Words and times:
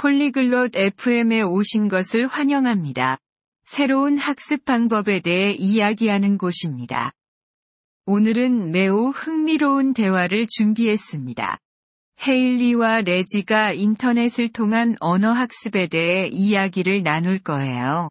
폴리글롯 0.00 0.76
FM에 0.76 1.42
오신 1.42 1.88
것을 1.88 2.26
환영합니다. 2.26 3.18
새로운 3.64 4.16
학습 4.16 4.64
방법에 4.64 5.20
대해 5.20 5.52
이야기하는 5.52 6.38
곳입니다. 6.38 7.12
오늘은 8.06 8.70
매우 8.70 9.10
흥미로운 9.10 9.92
대화를 9.92 10.46
준비했습니다. 10.46 11.58
헤일리와 12.26 13.02
레지가 13.02 13.74
인터넷을 13.74 14.50
통한 14.50 14.96
언어 15.00 15.32
학습에 15.32 15.88
대해 15.88 16.28
이야기를 16.28 17.02
나눌 17.02 17.38
거예요. 17.38 18.08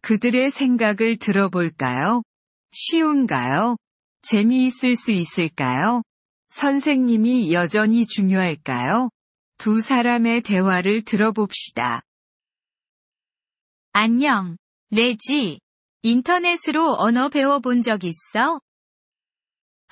그들의 0.00 0.50
생각을 0.50 1.18
들어볼까요? 1.18 2.22
쉬운가요? 2.72 3.76
재미있을 4.22 4.96
수 4.96 5.10
있을까요? 5.10 6.00
선생님이 6.48 7.52
여전히 7.52 8.06
중요할까요? 8.06 9.10
두 9.58 9.80
사람의 9.80 10.42
대화를 10.42 11.02
들어봅시다. 11.02 12.02
안녕, 13.92 14.56
레지. 14.90 15.60
인터넷으로 16.02 16.94
언어 16.98 17.28
배워본 17.28 17.82
적 17.82 18.04
있어? 18.04 18.60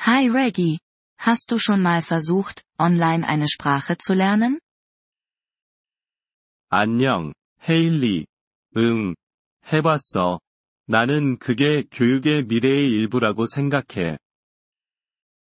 Hi 0.00 0.28
Reggie. 0.28 0.78
Hast 1.18 1.48
du 1.48 1.58
schon 1.58 1.80
mal 1.80 2.02
versucht, 2.02 2.62
online 2.78 3.24
eine 3.24 3.46
Sprache 3.48 3.96
zu 3.96 4.12
lernen? 4.14 4.60
안녕, 6.68 7.32
헤일리. 7.68 8.26
응, 8.76 9.14
해봤어. 9.72 10.40
나는 10.86 11.38
그게 11.38 11.84
교육의 11.90 12.44
미래의 12.44 12.90
일부라고 12.90 13.46
생각해. 13.46 14.18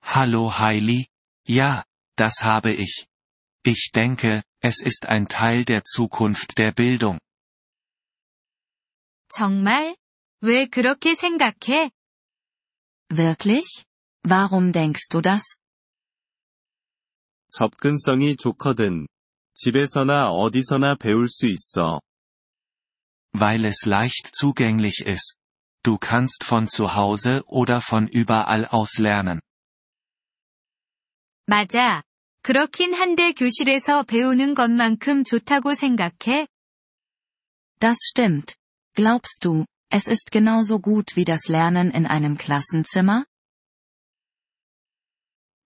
Hallo 0.03 0.49
Hailey, 0.49 1.05
ja, 1.47 1.83
das 2.15 2.43
habe 2.43 2.73
ich. 2.73 3.05
Ich 3.66 3.90
denke, 3.94 4.42
es 4.60 4.82
ist 4.82 5.06
ein 5.06 5.28
Teil 5.28 5.64
der 5.64 5.84
Zukunft 5.84 6.58
der 6.58 6.72
Bildung. 6.72 7.18
정말? 9.28 9.96
왜 10.42 10.66
그렇게 10.66 11.14
생각해? 11.14 11.90
Wirklich? 13.10 13.84
Warum 14.24 14.72
denkst 14.72 15.08
du 15.10 15.20
das? 15.20 15.42
접근성이 17.50 18.36
좋거든. 18.36 19.06
집에서나 19.54 20.30
어디서나 20.30 20.96
배울 20.96 21.28
수 21.28 21.46
있어. 21.46 22.00
Weil 23.34 23.64
es 23.64 23.84
leicht 23.86 24.34
zugänglich 24.34 25.04
ist. 25.06 25.36
Du 25.84 25.98
kannst 25.98 26.44
von 26.44 26.66
zu 26.66 26.94
Hause 26.94 27.42
oder 27.46 27.80
von 27.80 28.08
überall 28.08 28.66
aus 28.66 28.98
lernen. 28.98 29.40
맞아. 31.46 32.02
그렇긴 32.46 32.94
한데 32.94 33.32
교실에서 33.32 34.02
배우는 34.04 34.54
것만큼 34.54 35.24
좋다고 35.24 35.74
생각해? 35.74 36.46
Das 37.78 37.98
stimmt. 38.10 38.56
Glaubst 38.94 39.44
du, 39.44 39.64
es 39.90 40.08
ist 40.08 40.30
genauso 40.30 40.80
gut 40.80 41.16
wie 41.16 41.24
das 41.24 41.48
Lernen 41.48 41.92
in 41.94 42.06
einem 42.06 42.36
Klassenzimmer? 42.36 43.24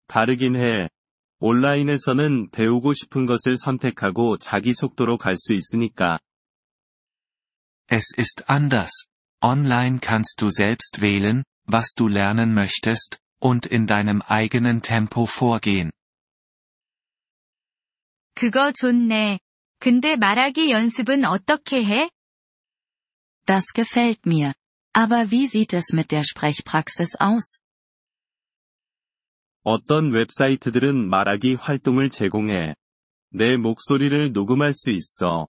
다르긴 0.07 0.57
해. 0.57 0.89
온라인에서는 1.41 2.51
배우고 2.51 2.95
싶은 2.95 3.27
것을 3.27 3.57
선택하고 3.57 4.39
자기 4.39 4.73
속도로 4.73 5.19
갈 5.19 5.35
수 5.37 5.53
있으니까. 5.53 6.19
Es 7.89 8.13
ist 8.17 8.45
anders. 8.49 9.07
Online 9.43 9.99
kannst 10.01 10.41
du 10.41 10.49
selbst 10.49 11.01
wählen, 11.01 11.45
was 11.67 11.95
du 11.95 12.09
lernen 12.09 12.55
möchtest, 12.55 13.19
und 13.41 13.67
in 13.67 13.87
deinem 13.87 14.23
eigenen 14.23 14.81
Tempo 14.81 15.27
vorgehen. 15.27 15.91
그거 18.41 18.73
좋네. 18.73 19.39
근데 19.79 20.17
말하기 20.17 20.71
연습은 20.71 21.25
어떻게 21.25 21.85
해? 21.85 22.11
Das 23.47 23.73
gefällt 23.75 24.21
mir. 24.27 24.55
Aber 24.93 25.31
wie 25.31 25.47
sieht 25.47 25.75
es 25.75 25.93
mit 25.93 26.11
der 26.11 26.25
Sprechpraxis 26.25 27.17
aus? 27.21 27.61
어떤 29.63 30.13
웹사이트들은 30.13 31.09
말하기 31.09 31.55
활동을 31.55 32.09
제공해. 32.11 32.75
내 33.31 33.57
목소리를 33.57 34.33
녹음할 34.33 34.73
수 34.73 34.91
있어. 34.91 35.49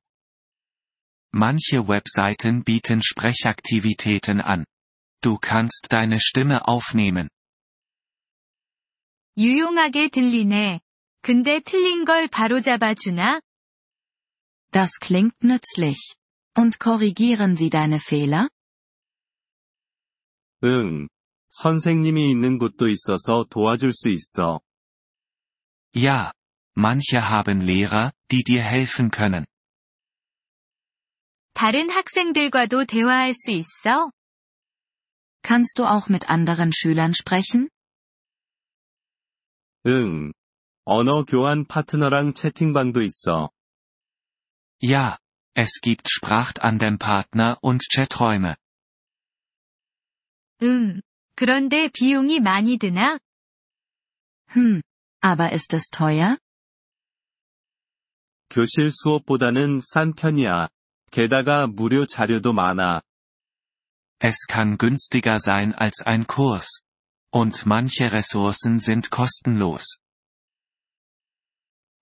Manche 1.34 1.88
Webseiten 1.88 2.64
bieten 2.64 3.00
Sprechaktivitäten 3.02 4.42
an. 4.42 4.66
Du 5.22 5.38
kannst 5.40 5.88
deine 5.90 6.20
Stimme 6.20 6.60
aufnehmen. 6.68 7.30
유용하게 9.38 10.10
들리네. 10.10 10.80
근데 11.22 11.60
틀린 11.60 12.06
걸 12.06 12.28
바로잡아 12.28 12.94
주나? 12.94 13.42
Das 14.72 15.00
klingt 15.00 15.36
nützlich. 15.44 16.16
Und 16.56 16.80
korrigieren 16.80 17.56
sie 17.56 17.70
deine 17.70 18.00
Fehler? 18.00 18.50
응. 20.64 21.08
선생님이 21.50 22.32
있는 22.32 22.58
곳도 22.58 22.88
있어서 22.88 23.46
도와줄 23.50 23.94
수 23.94 24.10
있어. 24.10 24.62
Ja. 25.96 26.32
Manche 26.76 27.22
haben 27.22 27.62
Lehrer, 27.62 28.12
die 28.30 28.44
dir 28.44 28.62
helfen 28.64 29.10
können. 29.10 29.46
다른 31.54 31.90
학생들과도 31.90 32.86
대화할 32.86 33.34
수 33.34 33.50
있어? 33.52 34.12
Kannst 35.42 35.80
du 35.80 35.86
auch 35.86 36.08
mit 36.08 36.30
anderen 36.30 36.72
Schülern 36.72 37.14
sprechen? 37.14 37.70
응. 39.86 40.34
언어 40.86 41.24
교환 41.24 41.66
파트너랑 41.66 42.34
채팅방도 42.34 43.02
있어. 43.02 43.52
Ja. 44.82 45.18
Es 45.54 45.82
gibt 45.82 46.08
Sprachtandem-Partner 46.08 47.58
und 47.62 47.84
Chaträume. 47.90 48.56
음. 50.62 51.02
그런데 51.36 51.90
비용이 51.90 52.40
많이 52.40 52.78
드나? 52.78 53.20
Hm. 54.56 54.82
Aber 55.22 55.52
ist 55.52 55.74
es 55.74 55.90
teuer? 55.90 56.38
교실 58.50 58.92
수업보다는 58.92 59.80
싼 59.82 60.14
편이야. 60.14 60.70
게다가 61.12 61.68
무료 61.68 62.06
자료도 62.06 62.54
많아. 62.54 63.02
Es 64.20 64.48
kann 64.48 64.78
günstiger 64.78 65.40
sein 65.40 65.74
als 65.74 66.02
ein 66.06 66.28
Kurs. 66.28 66.82
Und 67.32 67.66
manche 67.66 68.12
Ressourcen 68.12 68.80
sind 68.80 69.12
kostenlos. 69.12 70.00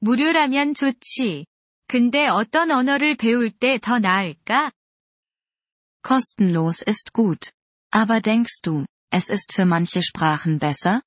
무료라면 0.00 0.75
좋지. 0.75 1.47
근데 1.87 2.27
어떤 2.27 2.71
언어를 2.71 3.16
배울 3.16 3.50
때 3.50 3.78
더 3.78 3.99
나을까? 3.99 4.72
Kostenlos 6.03 6.83
ist 6.87 7.12
gut. 7.12 7.53
Aber 7.93 8.21
denkst 8.22 8.62
du, 8.62 8.87
es 9.10 9.28
ist 9.28 9.53
für 9.53 9.66
manche 9.66 10.00
Sprachen 10.03 10.59
besser? 10.59 11.03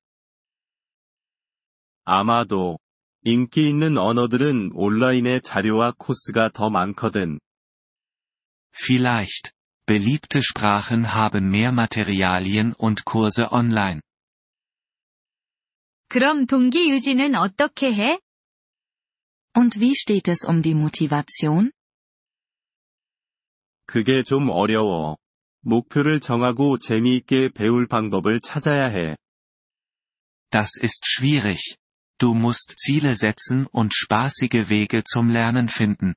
아마도. 2.06 2.78
인기 3.24 3.70
있는 3.70 3.98
언어들은 3.98 4.72
온라인의 4.74 5.42
자료와 5.42 5.94
코스가 5.98 6.50
더 6.50 6.70
많거든. 6.70 7.40
Vielleicht. 8.76 9.52
Beliebte 9.86 10.42
Sprachen 10.44 11.06
haben 11.06 11.50
mehr 11.50 11.72
Materialien 11.72 12.74
und 12.78 13.04
Kurse 13.06 13.48
online. 13.52 14.02
그럼 16.10 16.46
동기 16.46 16.90
유지는 16.90 17.34
어떻게 17.36 17.92
해? 17.94 18.20
Und 19.55 19.81
wie 19.81 19.95
steht 19.95 20.29
es 20.29 20.45
um 20.45 20.63
die 20.63 20.75
Motivation? 20.75 21.73
그게 23.87 24.23
좀 24.23 24.51
어려워. 24.51 25.17
목표를 25.63 26.21
정하고 26.21 26.79
재미있게 26.79 27.51
배울 27.51 27.87
방법을 27.87 28.41
찾아야 28.41 28.87
해. 28.87 29.17
Das 30.51 30.79
ist 30.83 31.05
schwierig. 31.05 31.77
Du 32.19 32.35
musst 32.35 32.77
Ziele 32.79 33.15
setzen 33.15 33.67
und 33.73 33.93
spaßige 33.95 34.71
Wege 34.71 35.03
zum 35.05 35.31
Lernen 35.31 35.69
finden. 35.69 36.15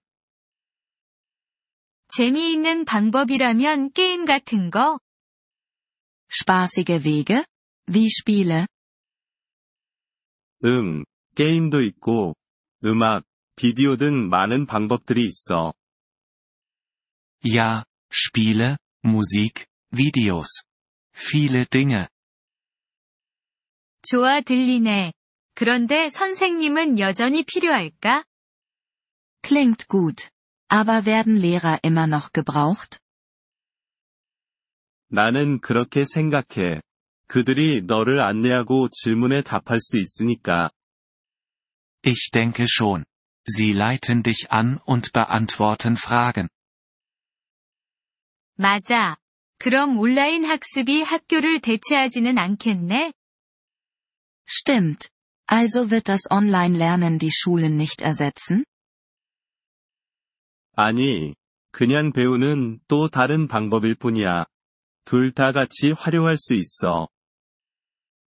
재미있는 2.09 2.85
방법이라면 2.85 3.91
게임 3.93 4.25
같은 4.25 4.69
거? 4.69 4.99
Spaßige 6.29 7.03
Wege? 7.03 7.45
Wie 7.87 8.09
Spiele? 8.09 8.67
응, 10.63 11.03
게임도 11.35 11.81
있고, 11.81 12.35
음악, 12.85 13.23
비디오 13.56 13.96
등 13.96 14.28
많은 14.28 14.66
방법들이 14.66 15.24
있어. 15.24 15.72
Ja, 17.42 17.84
Spiele, 18.12 18.76
Musik, 19.02 19.64
Videos. 19.90 20.62
Viele 21.14 21.64
Dinge. 21.64 22.06
좋아 24.02 24.42
들리네. 24.42 25.12
그런데 25.54 26.10
선생님은 26.10 26.98
여전히 26.98 27.44
필요할까? 27.44 28.24
Klingt 29.42 29.88
gut. 29.88 30.28
Aber 30.68 31.06
werden 31.06 31.36
Lehrer 31.38 31.78
immer 31.82 32.06
noch 32.06 32.32
gebraucht? 32.32 32.98
나는 35.08 35.60
그렇게 35.60 36.04
생각해. 36.04 36.82
그들이 37.26 37.82
너를 37.86 38.20
안내하고 38.20 38.88
질문에 38.90 39.40
답할 39.40 39.80
수 39.80 39.96
있으니까. 39.96 40.70
Ich 42.04 42.30
denke 42.32 42.66
schon. 42.68 43.06
Sie 43.45 43.73
leiten 43.73 44.23
dich 44.23 44.51
an 44.51 44.79
und 44.85 45.13
beantworten 45.13 45.95
Fragen. 45.95 46.47
맞아. 48.55 49.17
그럼 49.57 49.97
온라인 49.97 50.45
학습이 50.45 51.03
학교를 51.03 51.61
대체하지는 51.61 52.37
않겠네? 52.37 53.13
Stimmt. 54.47 55.09
Also 55.47 55.89
wird 55.89 56.07
das 56.07 56.29
Online-Lernen 56.29 57.19
die 57.19 57.31
Schulen 57.31 57.75
nicht 57.75 58.01
ersetzen? 58.01 58.63
아니, 60.75 61.35
그냥 61.71 62.11
배우는 62.11 62.79
또 62.87 63.09
다른 63.09 63.47
방법일 63.47 63.95
뿐이야. 63.95 64.45
둘 65.05 65.31
다 65.31 65.51
같이 65.51 65.91
활용할 65.91 66.37
수 66.37 66.53
있어. 66.53 67.07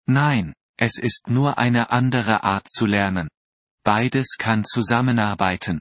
Nein, 0.07 0.55
es 0.77 0.99
ist 0.99 1.29
nur 1.29 1.59
eine 1.59 1.91
andere 1.91 2.43
Art 2.43 2.69
zu 2.69 2.87
lernen. 2.87 3.29
Beides 3.85 4.37
kann 4.39 4.65
zusammenarbeiten. 4.65 5.81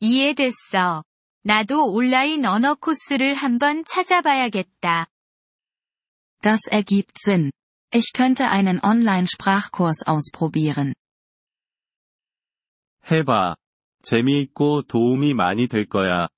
이해됐어. 0.00 1.02
나도 1.42 1.92
온라인 1.92 2.44
언어 2.44 2.74
코스를 2.74 3.34
한번 3.34 3.84
찾아봐야겠다. 3.84 5.06
Das 6.40 6.60
ergibt 6.70 7.18
Sinn. 7.18 7.50
Ich 7.92 8.12
könnte 8.12 8.50
einen 8.50 8.80
Online-Sprachkurs 8.82 10.06
ausprobieren. 10.06 10.94
해봐. 13.10 13.56
재미있고 14.02 14.82
도움이 14.82 15.34
많이 15.34 15.68
될 15.68 15.86
거야. 15.86 16.28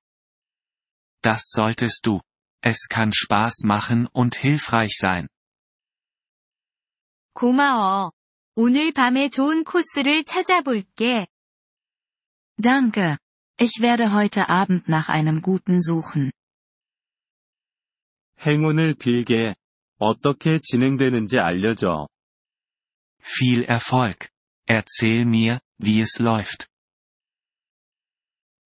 Das 1.23 1.51
solltest 1.55 2.07
du. 2.07 2.21
Es 2.63 2.89
kann 2.89 3.13
Spaß 3.13 3.65
machen 3.65 4.09
und 4.13 4.37
hilfreich 4.37 4.97
sein. 4.97 5.29
고마워. 7.35 8.13
오늘 8.55 8.93
밤에 8.93 9.29
좋은 9.29 9.65
코스를 9.65 10.25
찾아볼게. 10.25 11.27
Danke. 12.61 13.19
Ich 13.59 13.81
werde 13.81 14.13
heute 14.13 14.49
Abend 14.49 14.89
nach 14.89 15.09
einem 15.09 15.43
guten 15.43 15.81
suchen. 15.81 16.31
행운을 18.45 18.95
빌게. 18.95 19.55
어떻게 19.99 20.59
진행되는지 20.59 21.39
알려줘. 21.39 22.07
Viel 23.23 23.65
Erfolg. 23.65 24.29
Erzähl 24.67 25.25
mir, 25.25 25.61
wie 25.79 26.01
es 26.01 26.19
läuft. 26.19 26.69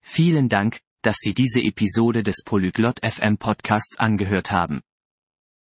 Vielen 0.03 0.49
Dank, 0.49 0.81
dass 1.03 1.17
Sie 1.21 1.35
diese 1.35 1.61
Episode 1.61 2.23
des 2.23 2.43
Polyglot 2.45 3.01
FM 3.03 3.39
Podcasts 3.39 3.97
angehört 3.99 4.51
haben. 4.51 4.83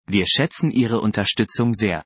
Wir 0.06 0.25
schätzen 0.25 0.72
Ihre 0.72 1.01
Unterstützung 1.01 1.74
sehr. 1.74 2.06